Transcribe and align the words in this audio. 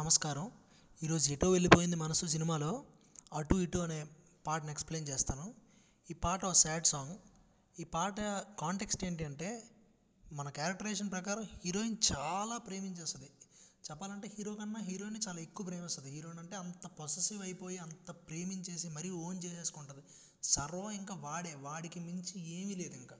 నమస్కారం. 0.00 0.50
ఈరోజు 1.02 1.32
ఎటో 1.32 1.50
వెళ్ళిపోయింది 1.50 1.96
మనసు 1.96 2.26
సినిమాలో? 2.26 2.84
అటు 3.32 3.54
ఇటు 3.54 3.78
అనే 3.78 4.06
పాటను 4.46 4.70
ఎక్స్ప్లెయిన్ 4.70 5.08
చేస్తాను. 5.08 5.54
ఈ 6.10 6.14
పాట 6.14 6.44
ఒక 6.44 6.52
సాడ్ 6.52 6.86
సాంగ్. 6.86 7.18
ఈ 7.80 7.84
పాట 7.84 8.20
కాంటెక్స్ట్ 8.60 9.04
ఏంటి 9.04 9.24
అంటే 9.24 9.70
మన 10.32 10.48
క్యారెక్టరైజేషన్ 10.48 11.10
ప్రకారం 11.10 11.42
హీరోయిన్ 11.64 11.96
చాలా 12.12 12.58
ప్రేమించేస్తుంది. 12.58 13.30
చెప్పాలంటే 13.90 14.32
హీరో 14.38 14.54
కన్నా 14.54 14.80
హీరోయిన్ 14.80 15.20
చాలా 15.28 15.40
ఎక్కువ 15.40 15.66
ప్రేమిస్తుంది. 15.66 16.10
హీరోయిన్ 16.10 16.40
అంటే 16.40 16.56
అంత 16.56 16.86
పొసెసివ్ 16.86 17.42
అయిపోయి 17.42 17.78
అంత 17.78 18.10
ప్రేమించేసి 18.10 18.88
మరీ 18.88 19.10
ఓన్ 19.10 19.44
చేసేసుకుంటుంది. 19.44 20.02
సర్వం 20.42 20.90
ఇంకా 20.90 21.14
వాడే 21.14 21.54
వాడికి 21.54 22.00
మించి 22.00 22.50
ఏమీ 22.50 22.74
లేదు 22.74 22.94
ఇంకా. 22.94 23.16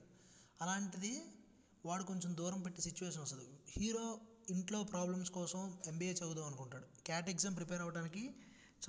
అలాంటిది 0.61 1.23
వాడు 1.85 2.03
కొంచెం 2.03 2.37
దూరం 2.37 2.61
పెట్టే 2.61 2.81
సిచ్యువేషన్ 2.81 3.21
వస్తుంది. 3.21 3.45
హీరో 3.77 4.19
ఇంట్లో 4.51 4.83
ప్రాబ్లమ్స్ 4.83 5.31
కోసం 5.31 5.77
ఎంబీఏ 5.87 6.13
చదువుదాం 6.13 6.45
అనుకుంటాడు. 6.45 6.83
క్యాట్ 7.05 7.29
ఎగ్జామ్ 7.29 7.55
ప్రిపేర్ 7.55 7.81
అవ్వడానికి 7.81 8.35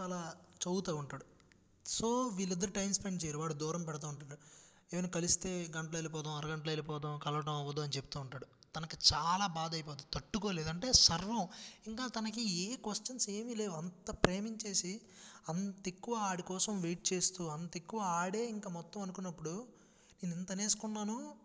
చాలా 0.00 0.34
చదువుతూ 0.62 0.96
ఉంటాడు. 0.96 1.24
సో 1.86 2.22
వీళ్ళిద్దరు 2.22 2.70
టైం 2.70 2.92
స్పెండ్ 2.92 3.24
చేయరు. 3.24 3.38
వాడు 3.38 3.54
దూరం 3.54 3.82
పెడుతూ 3.82 4.08
ఉంటాడు. 4.08 4.36
ఏమైనా 4.94 5.08
కలిస్తే 5.08 5.72
గంటలు 5.76 5.96
వెళ్ళిపోదాం 5.96 6.34
అరగంటలో 6.34 6.70
వెళ్ళిపోదాం 6.70 7.18
కలవడం 7.18 7.54
అవ్వదు 7.54 7.80
అని 7.80 7.92
చెప్తూ 7.96 8.20
ఉంటాడు. 8.20 8.46
తనకి 8.76 8.96
చాలా 9.14 9.46
బాధ 9.46 9.72
అయిపోతుంది 9.72 10.06
తట్టుకోలేదు. 10.14 10.68
అంటే 10.68 10.92
సర్వం. 10.92 11.48
ఇంకా 11.86 12.06
తనకి 12.06 12.50
ఏ 12.50 12.76
క్వశ్చన్స్ 12.76 13.30
ఏమీ 13.30 13.54
లేవు. 13.54 13.72
అంత 13.72 14.10
ప్రేమించేసి 14.10 15.00
అంత 15.48 15.88
ఎక్కువ 15.88 16.14
ఆడి 16.14 16.42
కోసం 16.42 16.80
వెయిట్ 16.80 17.12
చేస్తూ 17.12 17.46
అంత 17.46 17.76
ఎక్కువ 17.76 18.00
ఆడే 18.00 18.46
ఇంకా 18.46 18.70
మొత్తం 18.70 19.02
అనుకున్నప్పుడు 19.02 19.66
నేను 20.24 20.34
ఇంత 20.34 20.52
నేసుకున్నాను 20.52 21.41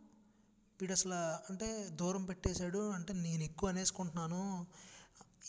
వీడు 0.82 0.94
అసలు 0.94 1.14
అంటే 1.50 1.90
దూరం 1.92 2.26
పెట్టేశాడు 2.26 2.90
అంటే 2.90 3.14
నేను 3.14 3.44
ఎక్కువ 3.44 3.70
అనేసుకుంటున్నాను. 3.70 4.68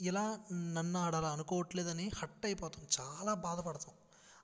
ఇలా 0.01 0.39
నన్ను 0.53 1.01
ఆడ 1.01 1.15
అలా 1.15 1.31
అనుకోవట్లేదని 1.31 2.11
హట్ 2.17 2.45
అయిపోతాం 2.45 2.87
చాలా 3.01 3.35
బాధపడతాం. 3.35 3.95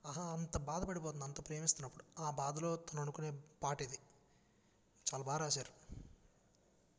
ఆహా 0.07 0.23
అంత 0.23 0.57
బాధపడిపోతుంది 0.59 1.25
అంత 1.25 1.41
ప్రేమిస్తున్నప్పుడు. 1.49 2.23
ఆ 2.23 2.31
బాధలో 2.31 2.77
తను 2.77 3.01
అనుకునే 3.01 3.31
పాట 3.63 3.83
ఇది. 3.83 3.99
చాలా 5.07 5.25
బాగా 5.25 5.39
రాశారు. 5.39 5.73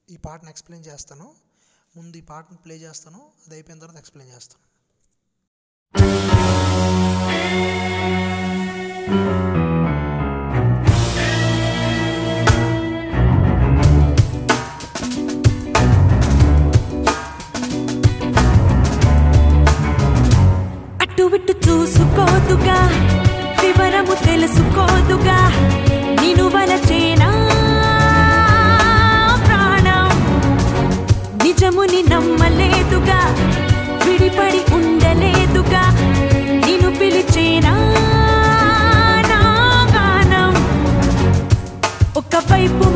ఈ 0.10 0.18
పాటను 0.18 0.50
ఎక్స్ప్లెయిన్ 0.50 0.88
చేస్తాను. 0.88 1.36
ముందు 1.98 2.18
ఈ 2.18 2.22
పాటను 2.22 2.58
ప్లే 2.58 2.76
చేస్తాను. 2.76 3.32
అది 3.46 3.56
అయిపోయిన 3.56 3.80
తర్వాత 3.80 3.98
ఎక్స్ప్లెయిన్ 3.98 4.36
చేస్తాను. 4.36 4.66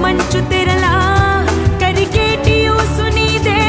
మంచు 0.04 0.40
తెరలా 0.52 0.94
కరికేటి 1.82 2.56
ఊసు 2.70 3.06
నీదే. 3.16 3.60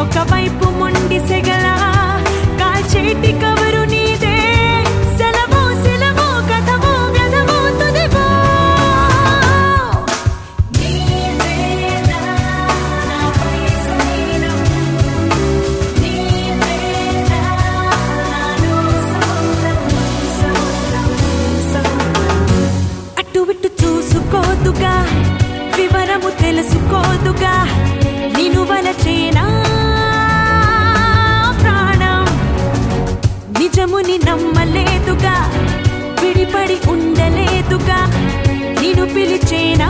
ఒకవైపు 0.00 0.66
మొండి 0.78 1.18
సెగల 1.28 1.63
తెలుసుకోదుగా 26.56 27.52
నిను 28.34 28.60
వలచేనా 28.62 29.44
ప్రాణం? 31.60 32.20
నిజముని 33.58 34.16
నమ్మలేదుగా 34.26 35.34
విడిపడి 36.20 36.76
ఉండలేదుగా 36.92 37.98
నిను 38.80 39.06
పిలిచేనా 39.14 39.88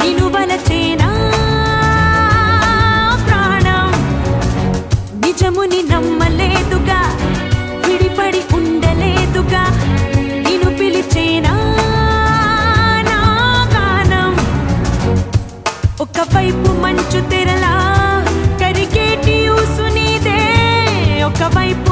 నిను 0.00 0.26
ప్రాణం? 3.24 3.90
నిజముని 5.22 5.80
నమ్మలేదుగా 5.90 7.00
విడిపడి 7.86 8.42
ఉండలేదుగా 8.58 9.62
నిన్ను 10.46 10.70
పిలిచేనా 10.78 11.54
నా 13.08 13.20
గానం 13.74 14.32
ఒకవైపు 16.00 16.70
మంచు 16.82 17.20
తెరలా 17.30 17.74
కరిగేటి 18.60 19.36
ఊసు 19.56 19.86
నీదే 19.94 20.40
ఒకవైపు 21.24 21.91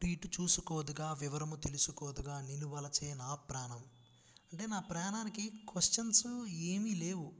అటు 0.00 0.06
ఇటు 0.06 0.28
చూసుకోదుగా 0.28 1.12
వివరము 1.12 1.56
తెలుసుకోదుగా 1.56 2.40
నిలువలచే 2.40 3.14
నా 3.14 3.34
ప్రాణం. 3.34 3.82
అంటే 4.52 4.66
నా 4.66 4.80
ప్రాణానికి 4.80 5.50
క్వశ్చన్స్ 5.50 6.26
ఏమీ 6.48 6.94
లేవు. 6.94 7.32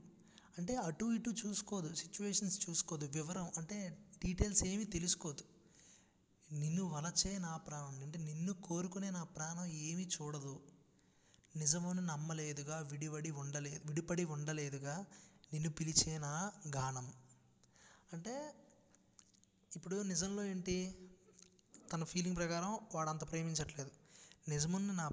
అంటే 0.57 0.75
అటు 0.75 1.05
ఇటు 1.05 1.29
చూసుకోదు 1.29 1.95
సిచ్యువేషన్స్ 1.95 2.69
చూసుకోదు 2.69 3.05
వివరం 3.05 3.51
అంటే 3.57 3.97
డీటెయిల్స్ 4.25 4.63
ఏమీ 4.63 4.83
తెలుసుకోదు. 4.83 5.43
నిన్ను 6.51 6.83
వలచే 6.83 7.39
నా 7.39 7.57
ప్రాణం 7.57 8.03
అంటే 8.03 8.19
నిన్ను 8.19 8.53
కోరుకునే 8.53 9.09
నా 9.09 9.23
ప్రాణం 9.23 9.65
ఏమీ 9.65 10.09
చూడదు. 10.21 10.61
నిజమును 11.55 12.01
నమ్మలేదుగా 12.01 12.79
విడివడి 12.79 13.31
ఉండలేదు 13.31 13.81
విడిపడి 13.85 14.25
ఉండలేదుగా 14.25 15.05
నిన్ను 15.53 15.69
పిలిచే 15.69 16.17
నా 16.17 16.51
గానం. 16.75 17.13
అంటే 18.13 18.53
ఇప్పుడు 19.75 20.01
నిజంలో 20.01 20.43
ఏంటి? 20.43 21.07
తన 21.91 22.03
ఫీలింగ్ 22.03 22.35
ప్రకారం 22.35 22.79
వాడు 22.95 23.09
అంత 23.09 23.31
ప్రేమించట్లేదు. 23.31 23.91
నిజముని 24.47 24.87
నా 24.87 25.09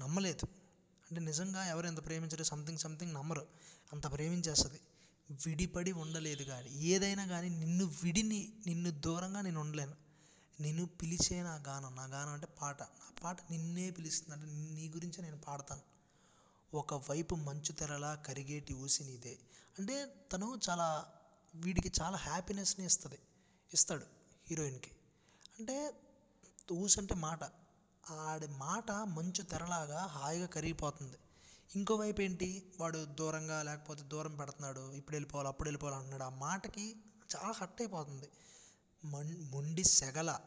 నమ్మలేదు. 0.00 0.46
అంటే 1.10 1.20
నిజంగా 1.20 1.66
ఎవరు 1.66 1.86
ఎంత 1.86 2.06
ప్రేమించరు 2.06 2.44
సంథింగ్ 2.44 2.78
సంథింగ్ 2.78 3.14
నమ్మరు. 3.14 3.46
అంత 3.92 4.12
ప్రేమించేస్తుంది. 4.12 4.80
విడిపడి 5.46 5.92
ఉండలేదు 5.92 6.42
కానీ 6.42 6.70
ఏదైనా 6.70 7.26
కానీ 7.26 7.48
నిన్ను 7.48 7.84
విడిని 7.84 8.52
నిన్ను 8.66 8.90
దూరంగా 8.90 9.40
నేను 9.40 9.60
ఉండలేను. 9.60 9.94
నిన్ను 10.60 10.86
పిలిచే 10.86 11.42
నా 11.42 11.54
గానం 11.54 11.96
నా 11.96 12.04
గానం 12.04 12.32
అంటే 12.32 12.46
పాట. 12.46 12.82
నా 12.82 13.12
పాట 13.24 13.38
నిన్నే 13.50 13.90
పిలుస్తుంది. 13.90 14.34
అంటే 14.34 14.72
నీ 14.74 14.88
గురించే 14.88 15.22
నేను 15.22 15.38
పాడతాను. 15.38 15.82
ఒకవైపు 16.76 17.34
మంచు 17.34 17.72
తెరలా 17.72 18.14
కరిగేటి 18.14 18.74
ఊసి 18.74 19.04
నీదే. 19.04 19.38
అంటే 19.78 20.14
తను 20.32 20.60
చాలా 20.70 21.06
వీడికి 21.54 21.92
చాలా 22.02 22.16
హ్యాపీనెస్ని 22.16 22.86
ఇస్తుంది. 22.86 23.18
ఇస్తాడు 23.74 24.06
హీరోయిన్కి. 24.48 24.90
అంటే 25.58 25.92
ఊసి 26.74 27.00
అంటే 27.00 27.14
మాట. 27.14 27.44
ఆడి 28.10 28.46
మాట 28.46 28.92
మంచు 28.92 29.42
తెరలాగా 29.42 30.06
హాయిగా 30.06 30.46
కరిగిపోతుంది. 30.46 31.16
ఇంకోవైపు 31.76 32.20
ఏంటి? 32.20 32.72
వాడు 32.80 33.04
దూరంగా 33.04 33.62
లేకపోతే 33.62 34.02
దూరం 34.02 34.36
పెడుతున్నాడు. 34.36 34.92
ఇప్పుడు 34.92 35.16
వెళ్ళిపోవాలి 35.16 35.48
అప్పుడు 35.48 35.68
వెళ్ళిపోవాలి 35.68 35.96
అంటున్నాడు. 35.96 36.22
ఆ 36.22 36.28
మాటకి 36.28 36.96
చాలా 37.36 37.52
హట్ 37.56 37.80
అయిపోతుంది. 37.80 38.28
మం 39.04 39.48
మొండి 39.50 39.84
సెగల 39.84 40.40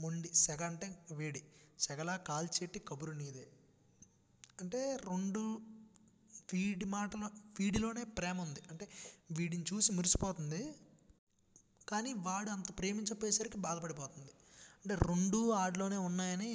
మొండి 0.00 0.34
సెగ 0.34 0.62
అంటే 0.62 1.06
వేడి. 1.12 1.42
సెగల 1.78 2.16
కాల్చేటి 2.16 2.78
కబురు 2.78 3.10
నీదే. 3.10 3.48
అంటే 4.60 4.96
రెండు 4.96 5.60
వీడి 6.52 6.84
మాటలో 6.84 7.26
వీడిలోనే 7.60 8.04
ప్రేమ 8.04 8.40
ఉంది. 8.40 8.60
అంటే 8.70 8.88
వీడిని 9.30 9.64
చూసి 9.72 9.92
మురిసిపోతుంది. 9.92 10.74
కానీ 11.88 12.12
వాడు 12.12 12.50
అంత 12.50 12.78
ప్రేమించపోయేసరికి 12.78 13.58
బాధపడిపోతుంది. 13.58 14.32
అంటే 14.78 14.94
రెండు 14.94 15.50
ఆడలోనే 15.50 15.96
ఉన్నాయని 15.96 16.52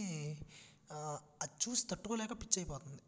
అది 1.42 1.70
చూసి 1.70 1.88
తట్టుకోలేక 1.88 2.32
పిచ్చి 2.32 2.60
అయిపోతుంది. 2.60 3.02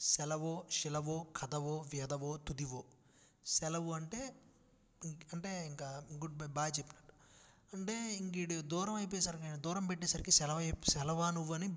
సెలవో 0.00 0.66
శిలవో 0.70 1.26
కథవో 1.36 1.76
వ్యధవో 1.92 2.36
తుదివో. 2.36 2.84
సెలవు 3.46 3.92
అంటే 3.92 4.34
అంటే 5.32 5.66
ఇంకా 5.66 6.06
గుడ్ 6.12 6.36
బై 6.36 6.46
బాయ్ 6.46 6.72
చెప్పినట్టు. 6.78 7.12
అంటే 7.76 8.14
ఇంక 8.14 8.32
వీడు 8.34 8.60
దూరం 8.60 8.94
అయిపోయేసరికి 8.94 9.60
దూరం 9.60 9.86
పెట్టేసరికి 9.86 10.30
సెలవు 10.30 10.58
అయి- 10.58 10.90
సెలవా 10.90 11.30
నువ్వు 11.30 11.54
అని 11.54 11.68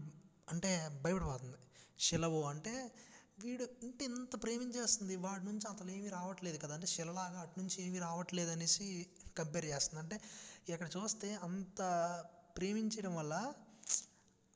అంటే 0.51 0.99
భయపడిపోతుంది. 1.03 1.57
శిలవు 1.99 2.43
అంటే 2.43 2.91
వీడు 3.39 3.67
ఇంటి 3.83 4.05
ఇంత 4.05 4.43
ప్రేమించేస్తుంది 4.43 5.15
వాడి 5.15 5.45
నుంచి 5.45 5.75
అసలు 5.75 5.91
ఏమీ 5.91 6.07
రావట్లేదు 6.09 6.57
కదా 6.57 6.73
అంటే 6.73 6.87
శిలలాగా 6.87 7.39
అటు 7.39 7.59
నుంచి 7.59 7.85
ఏమీ 7.85 7.99
రావట్లేదు 7.99 8.51
అనేసి 8.51 9.05
కంపేర్ 9.37 9.65
చేస్తుంది. 9.65 10.03
అంటే 10.03 10.21
ఇక్కడ 10.69 10.89
చూస్తే 10.97 11.35
అంత 11.35 11.81
ప్రేమించడం 12.57 13.15
వల్ల 13.15 13.53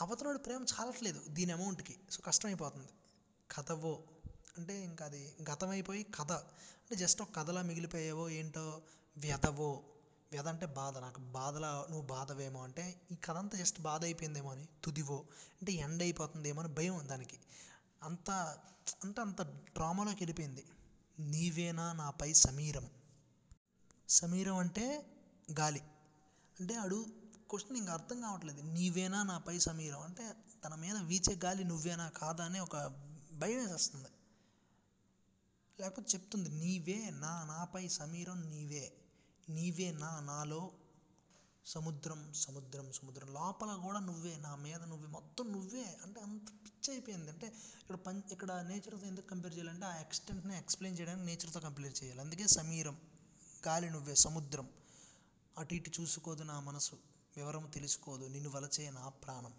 అవతలోడు 0.01 0.37
ప్రేమ 0.37 0.63
చాలట్లేదు 0.63 1.21
దీని 1.27 1.51
అమౌంట్కి. 1.51 1.99
సో 2.11 2.21
కష్టమైపోతుంది. 2.25 2.89
కథవో 3.51 4.03
అంటే 4.57 4.83
ఇంకా 4.83 5.05
అది 5.05 5.35
గతమైపోయి 5.51 6.03
కథ. 6.03 6.31
అంటే 6.31 6.95
జస్ట్ 6.95 7.21
ఒక 7.21 7.35
కథలా 7.35 7.61
మిగిలిపోయేవో 7.61 8.29
ఏంటో 8.29 8.81
వ్యధవో 9.17 9.83
వ్యధ 10.31 10.47
అంటే 10.47 10.65
బాధ. 10.65 10.97
నాకు 10.97 11.19
బాధలా 11.21 11.87
నువ్వు 11.89 12.07
బాధవేమో 12.07 12.63
అంటే 12.63 13.01
ఈ 13.11 13.15
కథ 13.15 13.35
అంతా 13.37 13.57
జస్ట్ 13.57 13.81
బాధ 13.81 14.03
అయిపోయిందేమో 14.03 14.51
అని 14.51 14.67
తుదివో 14.83 15.17
అంటే 15.61 15.71
ఎండ్ 15.71 16.03
అయిపోతుందేమో 16.03 16.61
అని 16.61 16.73
భయం 16.73 17.09
దానికి. 17.09 17.39
అంత 18.03 18.31
అంటే 19.03 19.21
అంత 19.21 19.41
డ్రామాలోకి 19.41 20.17
వెళ్ళిపోయింది. 20.17 20.65
నీవేనా 21.19 21.93
నాపై 21.93 22.33
సమీరం? 22.33 22.89
సమీరం 24.09 24.57
అంటే 24.57 25.05
గాలి. 25.59 25.81
అంటే 26.59 26.75
అడు 26.75 27.05
క్వశ్చన్ 27.49 27.77
ఇంకా 27.77 27.93
అర్థం 27.93 28.21
కావట్లేదు. 28.21 28.61
నీవేనా 28.61 29.23
నాపై 29.23 29.59
సమీరం? 29.59 30.01
అంటే 30.01 30.33
తన 30.65 30.75
మీద 30.75 30.95
వీచే 30.95 31.39
గాలి 31.43 31.63
నువ్వేనా 31.63 32.09
కాదా? 32.09 32.45
అని 32.45 32.59
ఒక 32.59 32.77
భయం 33.33 33.59
వేసేస్తుంది. 33.59 34.07
లేకపోతే 35.79 36.07
చెప్తుంది 36.13 36.49
నీవే 36.49 37.09
నా 37.09 37.45
నాపై 37.45 37.87
సమీరం 37.87 38.49
నీవే. 38.49 38.93
నీవే 39.49 39.91
నా 39.91 40.19
నాలో 40.19 40.71
సముద్రం 41.65 42.33
సముద్రం 42.33 42.91
సముద్రం. 42.91 43.33
లోపల 43.33 43.75
కూడా 43.75 43.99
నువ్వే 43.99 44.37
నా 44.37 44.55
మీద 44.55 44.83
నువ్వే 44.83 45.07
మొత్తం 45.07 45.51
నువ్వే. 45.51 45.97
అంటే 46.03 46.21
అంత 46.21 46.49
పిచ్చి 46.49 46.91
అయిపోయింది. 46.91 47.31
అంటే 47.31 47.47
ఇక్కడ 47.47 47.95
పం 47.95 48.23
ఇక్కడ 48.31 48.51
నేచర్తో 48.51 49.07
ఎందుకు 49.07 49.27
కంపేర్ 49.27 49.53
చేయాలంటే 49.53 49.85
ఆ 49.85 49.95
ఎక్స్టెంట్ని 49.95 50.57
ఎక్స్ప్లెయిన్ 50.57 50.99
చేయడానికి 50.99 51.25
నేచర్తో 51.25 51.59
కంపేర్ 51.59 52.03
చేయాలి. 52.03 52.21
అందుకే 52.21 52.47
సమీరం 52.47 52.97
గాలి 53.67 53.89
నువ్వే 53.89 54.15
సముద్రం. 54.15 54.69
అటు 55.57 55.73
ఇటు 55.73 56.01
చూసుకోదు 56.01 56.43
నా 56.43 56.59
మనసు. 56.59 57.16
వివరం 57.37 57.65
తెలుసుకోదు. 57.73 58.25
నిన్ను 58.25 58.49
వలచే 58.49 58.89
నా 58.89 59.09
ప్రాణం. 59.09 59.53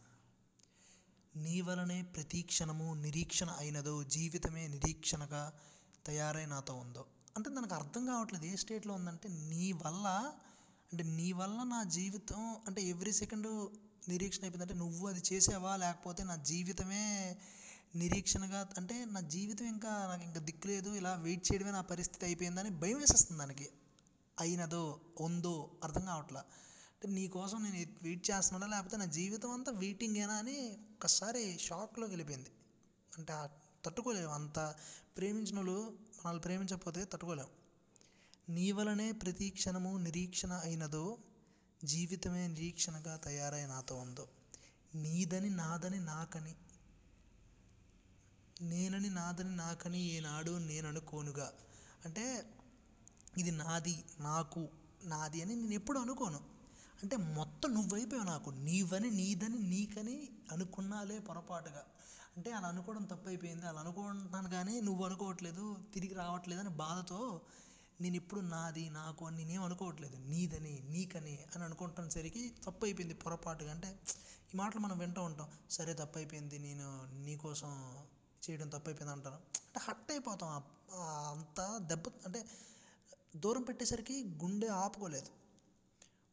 నీ 1.36 1.60
వలనే 1.60 2.02
ప్రతి 2.02 2.42
క్షణము 2.42 2.94
నిరీక్షణ 2.94 3.50
అయినదో 3.50 4.02
జీవితమే 4.04 4.66
నిరీక్షణగా 4.66 5.52
తయారై 6.06 6.46
నాతో 6.46 6.74
ఉందో. 6.74 7.04
అంటే 7.36 7.50
నాకు 7.50 7.74
అర్థం 7.74 8.06
కావట్లేదు. 8.06 8.44
ఏ 8.44 8.56
స్టేట్లో 8.56 8.94
ఉందంటే 8.94 9.28
నీ 9.28 9.72
వల్ల 9.72 10.06
అంటే 10.92 11.04
నీ 11.04 11.32
వల్ల 11.32 11.62
నా 11.62 11.82
జీవితం 11.82 12.56
అంటే 12.66 12.82
ఎవ్రీ 12.82 13.12
సెకండ్ 13.12 13.70
నిరీక్షణ 14.08 14.42
అయిపోయిందంటే 14.42 14.74
నువ్వు 14.74 15.08
అది 15.08 15.22
చేసావా? 15.32 15.76
లేకపోతే 15.76 16.24
నా 16.24 16.36
జీవితమే 16.36 17.36
నిరీక్షణగా 17.96 18.68
అంటే 18.76 19.04
నా 19.04 19.20
జీవితం 19.20 19.66
ఇంకా 19.66 19.88
నాకు 19.88 20.22
ఇంకా 20.22 20.40
దిక్కు 20.40 20.66
లేదు. 20.66 20.90
ఇలా 20.90 21.14
వెయిట్ 21.14 21.52
చేయడమే 21.52 21.70
నా 21.70 21.80
పరిస్థితి 21.80 22.24
అయిపోయిందని 22.24 22.70
భయం 22.70 22.98
వేసేస్తుంది 22.98 23.38
దానికి 23.38 23.68
అయినదో 24.40 25.00
ఉందో 25.20 25.70
అర్థం 25.84 26.04
కావట్లా. 26.04 26.44
అంటే 26.98 27.08
నీకోసం 27.08 27.62
నేను 27.62 27.76
వెయిట్ 28.02 28.30
చేస్తున్నానా? 28.30 28.76
లేకపోతే 28.76 28.96
నా 28.96 29.04
జీవితం 29.04 29.50
అంతా 29.50 29.72
వెయిటింగేనా 29.72 30.34
అని 30.34 30.78
ఒక్కసారి 30.92 31.58
షాక్లోకి 31.58 32.12
వెళ్ళిపోయింది. 32.12 32.50
అంటే 33.18 33.34
తట్టుకోలేము 33.84 34.32
అంత 34.32 34.74
ప్రేమించిన 35.16 35.56
వాళ్ళు 35.56 35.98
మనల్ని 36.26 36.42
ప్రేమించకపోతే 36.42 37.04
తట్టుకోలేము 37.04 37.48
నీ 38.48 38.72
వలనే 38.72 39.12
ప్రతి 39.12 39.50
క్షణము 39.50 39.96
నిరీక్షణ 39.98 40.52
అయినదో 40.52 41.18
జీవితమే 41.84 42.46
నిరీక్షణగా 42.46 43.16
తయారై 43.16 43.66
నాతో 43.66 43.96
ఉందో 43.96 44.28
నీదని 44.94 45.50
నాదని 45.50 46.00
నాకని 46.00 46.54
నేనని 48.62 49.10
నాదని 49.10 49.56
నాకని 49.56 50.00
ఏనాడు 50.02 50.50
నేను 50.50 50.88
అనుకోనుగా. 50.88 51.52
అంటే 52.04 52.54
ఇది 53.38 53.50
నాది 53.50 54.04
నాకు 54.20 54.68
నాది 55.04 55.42
అని 55.42 55.56
నేను 55.56 55.74
ఎప్పుడు 55.74 55.98
అనుకోను. 55.98 56.57
అంటే 56.98 57.16
మొత్తం 57.36 57.68
నువ్వైపోయావు 57.74 58.26
నాకు. 58.26 58.50
నీవని 58.66 59.10
నీదని 59.12 59.58
నీకని 59.72 60.16
అనుకున్నాలే 60.52 61.18
పొరపాటుగా. 61.20 61.82
అంటే 62.36 62.50
అలా 62.52 62.68
అనుకోవడం 62.68 63.04
తప్పు 63.04 63.28
అయిపోయింది 63.28 63.66
అలా 63.66 63.80
అనుకుంటున్నాను 63.80 64.48
కానీ 64.50 64.74
నువ్వు 64.80 65.04
అనుకోవట్లేదు 65.04 65.64
తిరిగి 65.94 66.14
రావట్లేదు 66.14 66.60
అని 66.60 66.72
బాధతో 66.82 67.20
నేను 68.00 68.16
ఇప్పుడు 68.16 68.40
నాది 68.48 68.84
నాకు 68.90 69.22
అని 69.26 69.36
నేనేం 69.36 69.62
అనుకోవట్లేదు. 69.62 70.16
నీదని 70.28 70.74
నీకని 70.90 71.34
అని 71.54 71.64
అనుకుంటున్న 71.64 72.08
సరికి 72.08 72.42
తప్పు 72.66 72.84
అయిపోయింది 72.84 73.14
పొరపాటుగా. 73.16 73.70
అంటే 73.70 73.88
ఈ 74.50 74.56
మాటలు 74.56 74.80
మనం 74.80 74.96
వింటూ 74.98 75.22
ఉంటాం. 75.22 75.48
సరే 75.70 75.92
తప్పు 75.94 76.18
అయిపోయింది 76.18 76.58
నేను 76.58 76.86
నీకోసం 77.24 77.72
చేయడం 78.42 78.68
తప్పు 78.68 78.88
అయిపోయింది 78.90 79.12
అంటాను 79.12 79.38
అంటే 79.66 79.80
హట్ 79.86 80.10
అయిపోతాం. 80.10 80.52
అంత 81.32 81.58
దెబ్బ 81.90 82.06
అంటే 82.26 82.40
దూరం 83.36 83.62
పెట్టేసరికి 83.62 84.16
గుండె 84.42 84.68
ఆపుకోలేదు. 84.78 85.30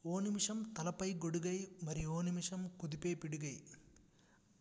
ఓ 0.08 0.20
నిమిషం 0.20 0.64
తలపై 0.78 1.14
గొడుగై 1.14 1.68
మరి 1.84 2.06
ఓ 2.06 2.22
నిమిషం 2.22 2.72
కుదిపే 2.80 3.14
పిడుగై. 3.14 3.56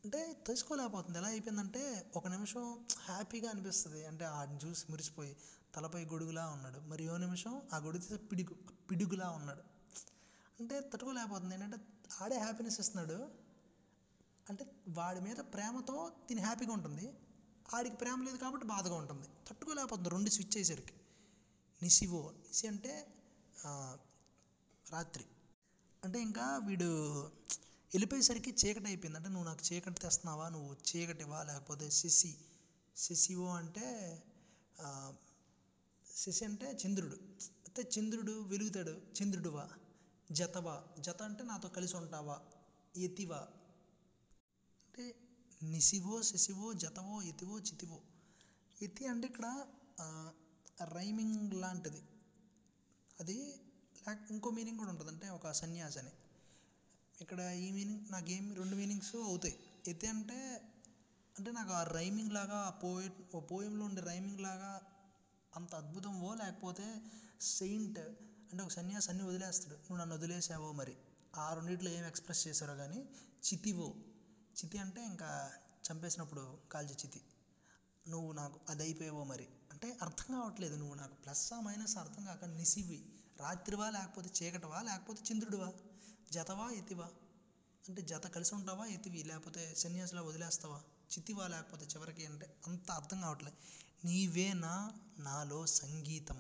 అంటే 0.05 0.21
తెలుసుకోలేకపోతుంది. 0.47 1.19
ఎలా 1.19 1.29
అయిపోయిందంటే 1.29 1.83
ఒక 2.17 2.29
నిమిషం 2.29 2.87
హ్యాపీగా 2.99 3.51
అనిపిస్తుంది. 3.51 4.07
అంటే 4.07 4.25
ఆడిని 4.25 4.59
చూసి 4.65 4.85
మురిసిపోయి 4.91 5.37
తలపై 5.75 6.05
గొడుగులా 6.05 6.47
ఉన్నాడు. 6.49 6.81
మరి 6.81 7.09
ఓ 7.09 7.17
నిమిషం 7.17 7.63
ఆ 7.73 7.77
గొడుగు 7.79 8.17
పిడుగు 8.17 8.55
పిడుగులా 8.91 9.31
ఉన్నాడు. 9.31 9.63
అంటే 10.61 10.81
తట్టుకోలేకపోతుంది. 10.81 11.55
ఏంటంటే 11.55 11.79
ఆడే 12.23 12.39
హ్యాపీనెస్ 12.39 12.81
ఇస్తున్నాడు. 12.81 13.19
అంటే 14.51 14.65
వాడి 14.89 15.21
మీద 15.21 15.37
ప్రేమతో 15.37 16.13
తిని 16.29 16.43
హ్యాపీగా 16.43 16.73
ఉంటుంది. 16.73 17.15
ఆడికి 17.75 17.97
ప్రేమ 17.97 18.23
లేదు 18.25 18.37
కాబట్టి 18.37 18.67
బాధగా 18.67 18.95
ఉంటుంది. 18.95 19.29
తట్టుకోలేకపోతుంది 19.49 20.09
రెండు 20.09 20.31
స్విచ్ 20.31 20.57
అయ్యేసరికి 20.57 20.93
నిసివో 21.83 22.31
నిసి 22.37 22.67
అంటే 22.67 22.93
రాత్రి. 24.93 25.25
అంటే 26.05 26.19
ఇంకా 26.23 26.47
వీడు 26.67 26.89
వెళ్ళిపోయేసరికి 27.95 28.51
చీకటి 28.61 28.87
అయిపోయింది. 28.87 29.19
అంటే 29.19 29.31
నువ్వు 29.31 29.47
నాకు 29.49 29.63
చీకటి 29.69 30.01
తెస్తున్నావా? 30.01 30.49
నువ్వు 30.49 30.77
చీకటివా? 30.89 31.39
లేకపోతే 31.43 31.91
శశి 31.91 32.33
శశివో 32.97 33.49
అంటే 33.55 33.87
శశి 36.17 36.45
అంటే 36.45 36.67
చంద్రుడు. 36.83 37.17
అయితే 37.65 37.83
చంద్రుడు 37.95 38.35
వెలుగుతాడు. 38.53 38.95
చంద్రుడువా? 39.17 39.67
జతవా? 40.33 40.77
జత 41.01 41.21
అంటే 41.23 41.43
నాతో 41.45 41.69
కలిసి 41.69 41.97
ఉంటావా? 41.97 42.37
ఎతివా 42.97 43.41
అంటే 44.85 45.05
నిశివో 45.63 46.23
శశివో 46.23 46.73
జతవో 46.73 47.23
ఎతివో 47.23 47.57
చితివో. 47.61 47.99
ఎతి 48.83 49.07
అంటే 49.07 49.27
ఇక్కడ 49.27 49.47
రైమింగ్ 50.93 51.55
లాంటిది. 51.63 52.03
అది 53.21 53.39
ఇంకో 54.31 54.51
మీనింగ్ 54.51 54.79
కూడా 54.79 54.91
ఉంటుంది. 54.91 55.11
అంటే 55.11 55.29
ఒక 55.29 55.53
సన్యాసి 55.53 55.99
అని 55.99 56.13
ఇక్కడ 57.21 57.41
ఈ 57.41 57.71
మీనింగ్ 57.71 58.13
నాకు 58.13 58.31
ఏం 58.31 58.55
రెండు 58.55 58.77
మీనింగ్స్ 58.77 59.17
అవుతాయి. 59.17 59.57
ఎతి 59.89 60.07
అంటే 60.07 60.39
అంటే 61.37 61.51
నాకు 61.51 61.73
ఆ 61.73 61.83
రైమింగ్ 61.83 62.33
లాగా 62.33 62.57
ఆ 62.57 62.71
పోయిట్ 62.71 63.37
ఓ 63.37 63.41
పోయంలో 63.41 63.85
ఉండే 63.85 64.01
రైమింగ్ 64.01 64.41
లాగా 64.41 64.73
అంత 65.53 65.75
అద్భుతమో 65.75 66.35
లేకపోతే 66.35 66.87
సెయింట్ 67.41 67.99
అంటే 68.51 68.63
ఒక 68.63 68.69
సన్యాసి 68.69 69.11
అన్ని 69.11 69.25
వదిలేస్తాడు. 69.25 69.75
నువ్వు 69.75 69.97
నన్ను 69.97 70.15
వదిలేసావో 70.15 70.73
మరి? 70.73 70.95
ఆ 71.37 71.55
రెండిట్లో 71.55 71.91
ఏం 71.91 72.05
ఎక్స్ప్రెస్ 72.07 72.47
చేశారో 72.47 72.77
కానీ 72.77 73.01
చితివో. 73.45 73.89
చితి 74.57 74.79
అంటే 74.79 75.05
ఇంకా 75.05 75.31
చంపేసినప్పుడు 75.85 76.59
కాల్చి 76.73 76.95
చితి. 76.95 77.21
నువ్వు 78.07 78.33
నాకు 78.33 78.61
అది 78.69 78.83
అయిపోయావో 78.83 79.25
మరి? 79.25 79.49
అంటే 79.71 79.99
అర్థం 80.03 80.35
కావట్లేదు. 80.35 80.77
నువ్వు 80.77 80.95
నాకు 80.95 81.15
ప్లస్ 81.15 81.53
మైనస్ 81.63 81.97
అర్థం 81.99 82.25
కాక 82.25 82.45
నిసివి. 82.45 83.01
రాత్రివా 83.39 83.91
లేకపోతే 83.91 84.31
చీకటివా 84.43 84.83
లేకపోతే 84.83 85.23
చంద్రుడివా? 85.33 85.73
జతవా 86.33 86.71
ఎతివా 86.71 87.05
అంటే 87.89 88.03
జత 88.03 88.27
కలిసి 88.27 88.55
ఉంటావా 88.55 88.87
ఎతివి 88.87 89.23
లేకపోతే 89.23 89.75
సన్యాసిలా 89.75 90.23
వదిలేస్తావా? 90.23 90.83
చితివా 91.13 91.49
లేకపోతే 91.49 91.87
చివరికి 91.87 92.27
అంటే 92.27 92.57
అంత 92.67 92.91
అర్థం 92.91 93.21
కావట్లేదు 93.21 93.57
నీవేనా 94.07 94.93
నాలో 95.19 95.67
సంగీతం? 95.67 96.37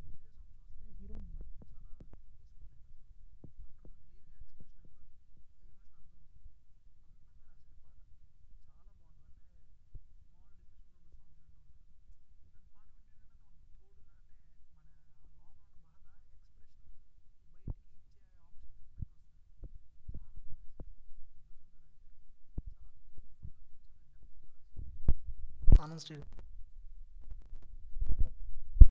common 25.93 26.01
student 26.01 26.52